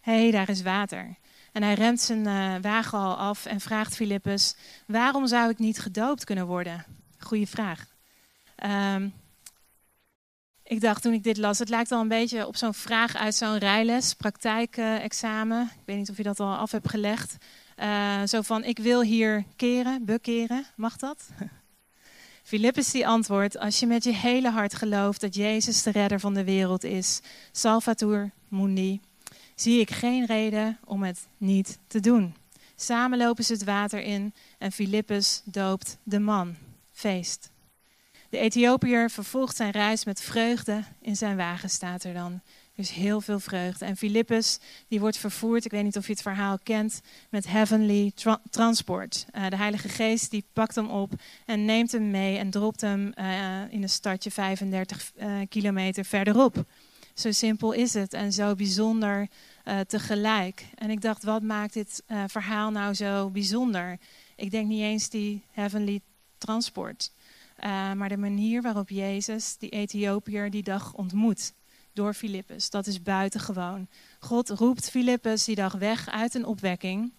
[0.00, 1.16] hey, daar is water.
[1.52, 5.78] En hij remt zijn uh, wagen al af en vraagt Filippus: Waarom zou ik niet
[5.78, 6.84] gedoopt kunnen worden?
[7.18, 7.86] Goeie vraag.
[8.64, 9.12] Um,
[10.66, 13.34] ik dacht toen ik dit las, het lijkt al een beetje op zo'n vraag uit
[13.34, 15.62] zo'n rijles, praktijkexamen.
[15.62, 17.36] ik weet niet of je dat al af hebt gelegd.
[17.78, 20.66] Uh, zo van, ik wil hier keren, bekeren.
[20.76, 21.28] Mag dat?
[22.42, 26.34] Filippus die antwoordt, als je met je hele hart gelooft dat Jezus de redder van
[26.34, 27.20] de wereld is,
[27.52, 29.00] salvator mundi,
[29.54, 32.34] zie ik geen reden om het niet te doen.
[32.76, 36.54] Samen lopen ze het water in en Filippus doopt de man.
[36.92, 37.50] Feest.
[38.30, 42.40] De Ethiopiër vervolgt zijn reis met vreugde in zijn wagen, staat er dan.
[42.74, 43.84] Is heel veel vreugde.
[43.84, 44.58] En Filippus,
[44.88, 49.26] die wordt vervoerd, ik weet niet of je het verhaal kent, met heavenly tra transport.
[49.34, 51.12] Uh, de Heilige Geest die pakt hem op
[51.46, 56.04] en neemt hem mee en dropt hem uh, in een stadje 35 uh, eh, kilometer
[56.04, 56.64] verderop.
[57.14, 59.28] Zo simpel is het en zo bijzonder
[59.86, 60.66] tegelijk.
[60.74, 63.98] En ik dacht, wat maakt dit verhaal nou zo bijzonder?
[64.36, 66.00] Ik denk niet eens die heavenly
[66.38, 67.10] transport.
[67.64, 71.52] Uh, maar de manier waarop Jezus die Ethiopiër die dag ontmoet
[71.92, 73.88] door Filippus, dat is buitengewoon.
[74.20, 77.12] God roept Filippus die dag weg uit een opwekking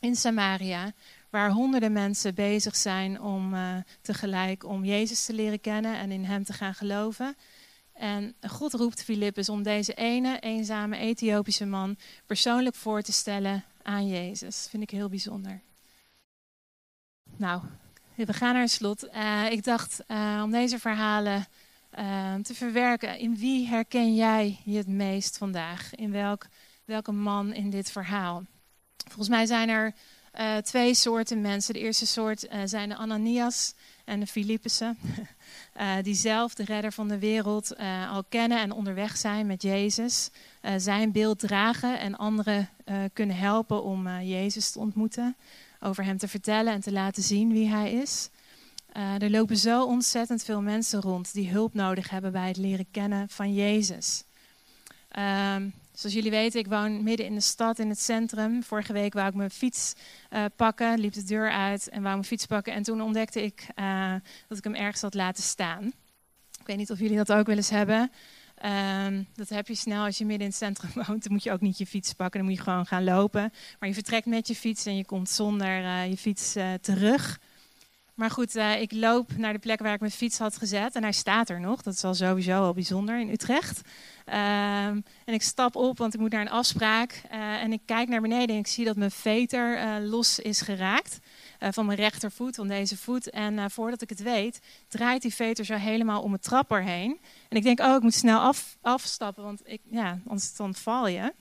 [0.00, 0.92] in Samaria,
[1.30, 6.24] waar honderden mensen bezig zijn om uh, tegelijk om Jezus te leren kennen en in
[6.24, 7.36] hem te gaan geloven.
[7.92, 14.08] En God roept Filippus om deze ene eenzame Ethiopische man persoonlijk voor te stellen aan
[14.08, 14.60] Jezus.
[14.62, 15.60] Dat vind ik heel bijzonder.
[17.36, 17.62] Nou,
[18.16, 19.08] we gaan naar een slot.
[19.14, 21.46] Uh, ik dacht uh, om deze verhalen
[21.98, 23.18] uh, te verwerken.
[23.18, 25.94] In wie herken jij je het meest vandaag?
[25.94, 26.46] In welk,
[26.84, 28.42] welke man in dit verhaal?
[29.06, 29.94] Volgens mij zijn er
[30.62, 31.74] twee soorten mensen.
[31.74, 33.74] De eerste soort zijn de Ananias
[34.04, 34.98] en de Filippussen.
[36.02, 37.76] die zelf de redder van de wereld
[38.10, 40.30] al kennen en onderweg zijn met Jezus.
[40.76, 42.68] zijn beeld dragen en anderen
[43.12, 45.36] kunnen helpen om Jezus te ontmoeten
[45.84, 48.28] over hem te vertellen en te laten zien wie hij is.
[48.96, 52.86] Uh, er lopen zo ontzettend veel mensen rond die hulp nodig hebben bij het leren
[52.90, 54.24] kennen van Jezus.
[55.18, 58.62] Um, zoals jullie weten, ik woon midden in de stad, in het centrum.
[58.62, 59.94] Vorige week wou ik mijn fiets
[60.30, 62.72] uh, pakken, liep de deur uit en wou mijn fiets pakken.
[62.72, 64.14] En toen ontdekte ik uh,
[64.48, 65.84] dat ik hem ergens had laten staan.
[66.60, 68.10] Ik weet niet of jullie dat ook wel eens hebben.
[68.62, 71.22] Um, dat heb je snel als je midden in het centrum woont.
[71.22, 73.52] Dan moet je ook niet je fiets pakken, dan moet je gewoon gaan lopen.
[73.78, 77.40] Maar je vertrekt met je fiets en je komt zonder uh, je fiets uh, terug.
[78.14, 81.02] Maar goed, uh, ik loop naar de plek waar ik mijn fiets had gezet en
[81.02, 81.82] hij staat er nog.
[81.82, 83.80] Dat is al sowieso al bijzonder in Utrecht.
[84.24, 87.22] Ehm, en ik stap op, want ik moet naar een afspraak.
[87.60, 91.18] En ik kijk naar beneden en ik zie dat mijn veter los is geraakt.
[91.72, 93.30] Van mijn rechtervoet, van deze voet.
[93.30, 97.20] En voordat ik het weet, draait die veter zo helemaal om het trapper heen.
[97.48, 101.08] En ik denk, oh, ik moet snel af, afstappen, want ik, ja, anders dan val
[101.08, 101.32] je.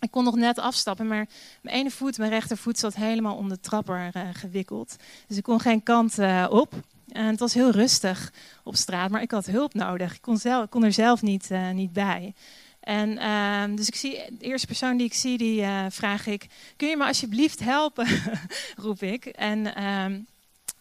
[0.00, 1.28] Ik kon nog net afstappen, maar
[1.62, 4.96] mijn ene voet, mijn rechtervoet, zat helemaal om de trapper uh, gewikkeld.
[5.26, 6.74] Dus ik kon geen kant op.
[7.08, 8.32] En het was heel rustig
[8.64, 10.14] op straat, maar ik had hulp nodig.
[10.14, 12.34] Ik kon, zelf, kon er zelf niet, niet bij.
[12.88, 16.46] En uh, dus ik zie, de eerste persoon die ik zie, die vraag ik:
[16.76, 18.06] Kun je me alsjeblieft helpen?
[18.84, 19.26] roep ik.
[19.26, 20.18] En ehm,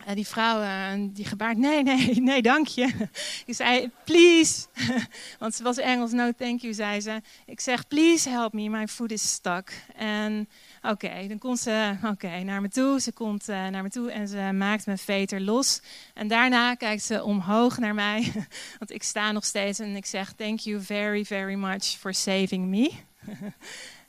[0.08, 3.08] uh, die vrouw uh, die gebaard, nee, nee, nee, dank je.
[3.46, 4.66] Ik zei, please.
[5.40, 7.22] Want ze was Engels, no thank you, zei ze.
[7.46, 9.72] Ik zeg, please help me, my foot is stuck.
[9.96, 10.50] En
[10.82, 13.00] oké, dan komt ze okay, naar me toe.
[13.02, 15.82] Ze komt uh, naar me toe en ze maakt mijn veter los.
[16.14, 18.32] En daarna kijkt ze omhoog naar mij.
[18.80, 22.66] Want ik sta nog steeds en ik zeg, thank you very, very much for saving
[22.66, 22.92] me.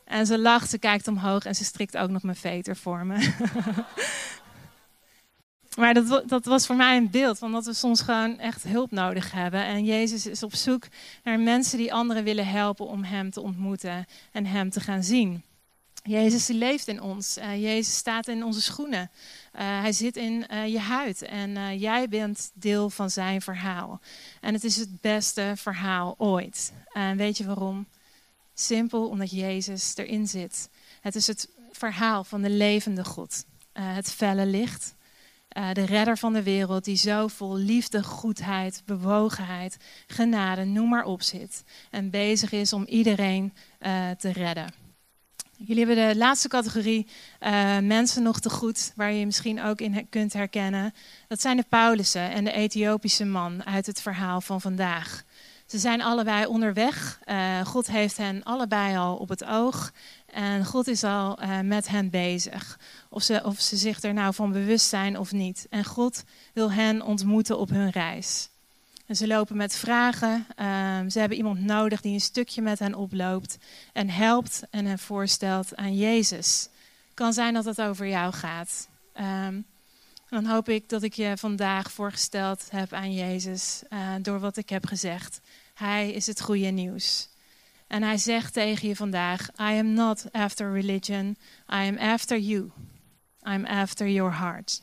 [0.09, 3.17] En ze lacht, ze kijkt omhoog en ze strikt ook nog mijn veter voor me.
[5.79, 8.91] Maar dat, dat, was voor mij een beeld van dat we soms gewoon echt hulp
[8.91, 9.65] nodig hebben.
[9.65, 10.87] En Jezus is op zoek
[11.23, 15.43] naar mensen die anderen willen helpen om Hem te ontmoeten en Hem te gaan zien.
[16.09, 17.39] Jezus leeft in ons.
[17.39, 19.11] Uh, Jezus staat in onze schoenen.
[19.55, 21.23] Uh, hij zit in uh, je huid.
[21.23, 24.01] En jij bent deel van zijn verhaal.
[24.41, 26.73] En het is het beste verhaal ooit.
[26.93, 27.87] En weet je waarom?
[28.55, 30.69] Simpel omdat Jezus erin zit.
[31.01, 33.45] Het is het verhaal van de levende God.
[33.73, 34.95] het felle licht
[35.73, 41.23] de redder van de wereld, die zo vol liefde, goedheid, bewogenheid, genade, noem maar op
[41.23, 41.65] zit.
[41.91, 43.53] En bezig is om iedereen
[44.19, 44.88] te redden.
[45.61, 47.07] Jullie hebben de laatste categorie
[47.41, 50.95] uh, mensen nog te goed, waar je je misschien ook in kunt herkennen.
[51.29, 55.25] Dat zijn de Paulussen en de Ethiopische man uit het verhaal van vandaag.
[55.67, 57.21] Ze zijn allebei onderweg.
[57.25, 59.93] Uh, God heeft hen allebei al op het oog.
[60.27, 62.79] En God is al uh, met hen bezig.
[63.11, 65.67] Of ze, of ze zich er nou van bewust zijn of niet.
[65.71, 68.49] En God wil hen ontmoeten op hun reis.
[69.09, 70.47] En ze lopen met vragen.
[70.61, 73.59] Uh, ze hebben iemand nodig die een stukje met hen oploopt.
[73.93, 76.69] En helpt en hen voorstelt aan Jezus.
[77.15, 78.89] Kan zijn dat het over jou gaat.
[79.21, 79.67] Um,
[80.29, 84.69] dan hoop ik dat ik je vandaag voorgesteld heb aan Jezus uh, door wat ik
[84.69, 85.41] heb gezegd.
[85.75, 87.29] Hij is het goede nieuws.
[87.87, 91.37] En hij zegt tegen je vandaag: I am not after religion,
[91.69, 92.71] I am after you.
[93.43, 94.83] I'm after your heart.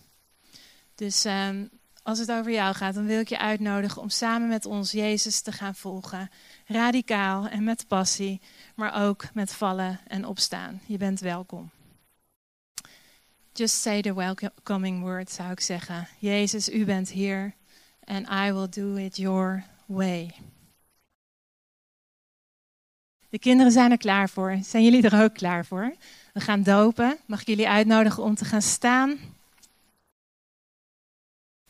[0.96, 1.70] Dus um,
[2.06, 5.42] als het over jou gaat, dan wil ik je uitnodigen om samen met ons Jezus
[5.42, 6.30] te gaan volgen.
[6.66, 8.42] Radicaal en met passie,
[8.76, 10.82] maar ook met vallen en opstaan.
[10.86, 11.70] Je bent welkom.
[13.54, 16.08] Just say the welcoming word, zou ik zeggen.
[16.20, 17.54] Jezus, u bent hier
[18.04, 20.36] and I will do it your way.
[23.30, 24.58] De kinderen zijn er klaar voor.
[24.64, 25.96] Zijn jullie er ook klaar voor?
[26.34, 27.18] We gaan dopen.
[27.26, 29.18] Mag ik jullie uitnodigen om te gaan staan?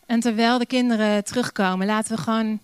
[0.05, 2.59] En terwijl de kinderen terugkomen, laten we gewoon,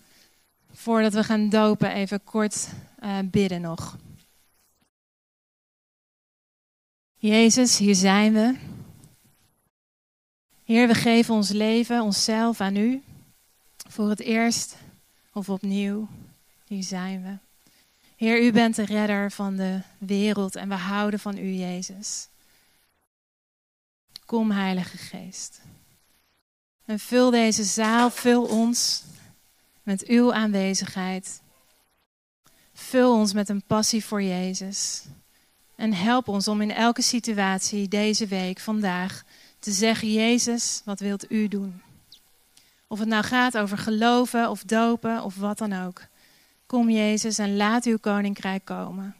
[0.72, 2.68] voordat we gaan dopen, even kort
[3.02, 3.96] uh, bidden nog.
[7.14, 8.56] Jezus, hier zijn we.
[10.64, 13.02] Heer, we geven ons leven, onszelf aan U.
[13.88, 14.76] Voor het eerst
[15.32, 16.08] of opnieuw,
[16.66, 17.36] hier zijn we.
[18.16, 22.28] Heer, u bent de redder van de wereld en we houden van u, Jezus.
[24.24, 25.60] Kom, Heilige Geest.
[26.92, 29.02] En vul deze zaal, vul ons
[29.82, 31.42] met uw aanwezigheid.
[32.74, 35.04] Vul ons met een passie voor Jezus.
[35.76, 39.24] En help ons om in elke situatie deze week, vandaag,
[39.58, 41.82] te zeggen: Jezus, wat wilt u doen?
[42.86, 46.02] Of het nou gaat over geloven of dopen of wat dan ook.
[46.66, 49.14] Kom Jezus en laat uw koninkrijk komen.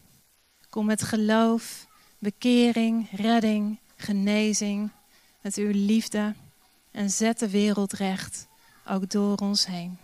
[0.71, 1.87] Kom met geloof,
[2.19, 4.91] bekering, redding, genezing,
[5.41, 6.35] met uw liefde
[6.93, 8.47] en zet de wereld recht,
[8.87, 9.99] ook door ons heen.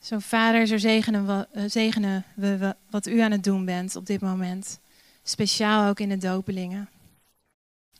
[0.00, 4.06] Zo Vader, zo zegenen we, eh, zegenen we wat u aan het doen bent op
[4.06, 4.80] dit moment.
[5.22, 6.88] Speciaal ook in de dopelingen.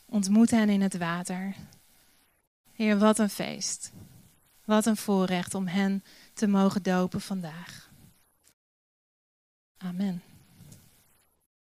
[0.05, 1.55] Ontmoet hen in het water.
[2.73, 3.91] Heer, wat een feest.
[4.65, 7.89] Wat een voorrecht om hen te mogen dopen vandaag.
[9.77, 10.21] Amen.